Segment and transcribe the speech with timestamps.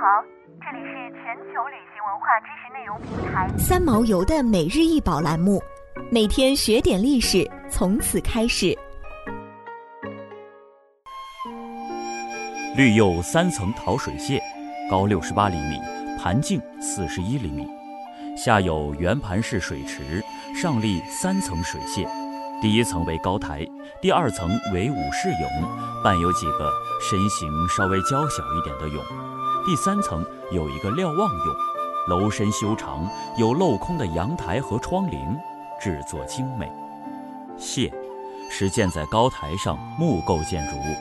[0.00, 0.22] 好，
[0.60, 5.60] 这里是全球旅行文化知识内容平台三毛游的每日一宝栏目，
[6.08, 8.78] 每天学点历史，从此开始。
[12.76, 14.40] 绿釉三层陶水榭，
[14.88, 15.80] 高六十八厘米，
[16.16, 17.66] 盘径四十一厘米，
[18.36, 20.22] 下有圆盘式水池，
[20.54, 22.06] 上立三层水榭。
[22.62, 23.66] 第一层为高台，
[24.00, 26.70] 第二层为武士俑，伴有几个
[27.00, 29.02] 身形稍微娇小一点的俑。
[29.68, 31.54] 第三层有一个瞭望用，
[32.08, 35.38] 楼身修长，有镂空的阳台和窗棂，
[35.78, 36.72] 制作精美。
[37.58, 37.92] 榭
[38.50, 40.96] 是建在高台上木构建筑物，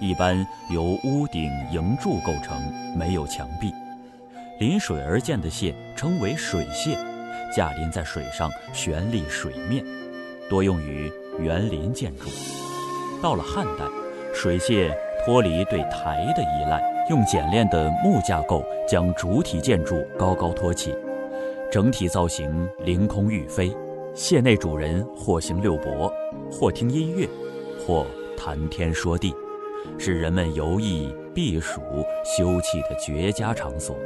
[0.00, 0.34] 一般
[0.70, 2.58] 由屋顶营柱构成，
[2.96, 3.74] 没有墙壁。
[4.58, 6.96] 临水而建的榭称为水榭，
[7.54, 9.84] 架临在水上，悬立水面。
[10.48, 12.30] 多用于园林建筑。
[13.22, 13.84] 到了汉代，
[14.34, 14.90] 水榭
[15.26, 20.94] 脱离对台的依赖，用简练的木架构将主体建筑高高托起，
[21.70, 23.74] 整体造型凌空欲飞。
[24.14, 26.12] 榭内主人或行六博，
[26.50, 27.26] 或听音乐，
[27.78, 28.04] 或
[28.36, 29.32] 谈天说地，
[29.96, 31.80] 是人们游艺、避暑、
[32.24, 33.96] 休憩的绝佳场所。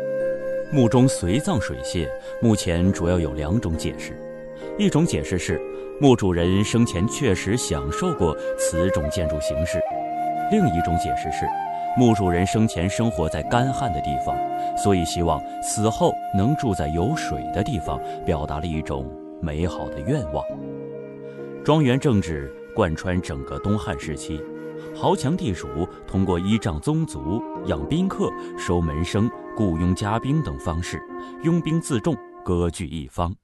[0.70, 2.08] 墓中随葬水榭，
[2.40, 4.16] 目前主要有两种解释。
[4.78, 5.60] 一种解释是，
[6.00, 9.78] 墓主人生前确实享受过此种建筑形式；
[10.52, 11.46] 另一种解释是，
[11.94, 14.34] 墓主人生前生活在干旱的地方，
[14.78, 19.06] 所以希望死后能住在有水的地方，表达了一种
[19.42, 20.42] 美好的愿望。
[21.62, 24.42] 庄园政治贯穿整个东汉时期，
[24.96, 30.98] 豪强地主通过依仗宗族、养宾客、收门生、雇佣家兵等方式，
[31.42, 33.34] 拥兵自重，割据一方。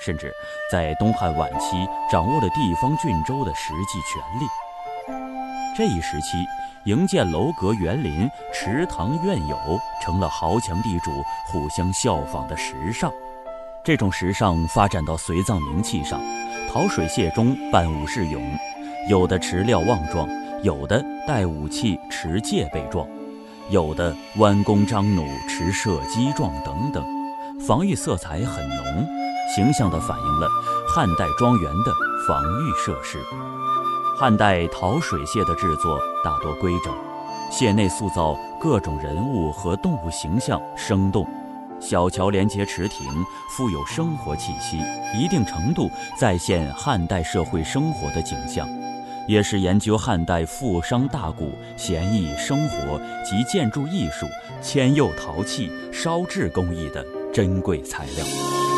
[0.00, 0.32] 甚至
[0.70, 1.76] 在东汉晚期
[2.08, 4.46] 掌握了地方郡州的实际权力。
[5.76, 6.44] 这一时期，
[6.84, 9.56] 营建楼阁、园林、池塘、院友，
[10.02, 11.10] 成了豪强地主
[11.46, 13.12] 互相效仿的时尚。
[13.84, 16.20] 这种时尚发展到随葬冥器上，
[16.70, 18.40] 陶水榭中伴武士俑，
[19.08, 20.28] 有的持料望状，
[20.62, 23.06] 有的带武器持戒备状，
[23.70, 27.04] 有的弯弓张弩持射击状等等，
[27.66, 29.06] 防御色彩很浓。
[29.54, 30.46] 形象地反映了
[30.94, 31.92] 汉代庄园的
[32.26, 33.18] 防御设施。
[34.18, 36.92] 汉代陶水榭的制作大多规整，
[37.52, 41.24] 榭内塑造各种人物和动物形象生动，
[41.78, 43.06] 小桥连接池亭，
[43.56, 44.78] 富有生活气息，
[45.16, 48.68] 一定程度再现汉代社会生活的景象，
[49.28, 51.46] 也是研究汉代富商大贾
[51.76, 54.26] 闲逸生活及建筑艺术、
[54.60, 58.77] 千釉陶器烧制工艺的珍贵材料。